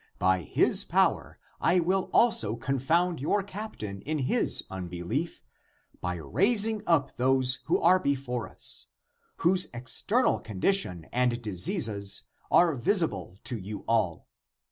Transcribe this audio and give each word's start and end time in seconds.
By 0.17 0.39
His 0.41 0.83
power 0.83 1.37
I 1.59 1.79
will 1.79 2.09
also 2.11 2.55
confound 2.55 3.21
your 3.21 3.43
captain 3.43 4.01
in 4.01 4.17
his 4.17 4.63
unbelief 4.67 5.43
by 5.99 6.15
raising 6.15 6.81
up 6.87 7.17
those 7.17 7.59
who 7.65 7.79
are 7.79 7.99
before 7.99 8.49
us, 8.49 8.87
whose 9.35 9.67
external 9.75 10.39
condition 10.39 11.05
and 11.13 11.39
diseases 11.43 12.23
are 12.49 12.73
visible 12.73 13.37
to 13.43 13.59
you 13.59 13.83
all. 13.87 14.27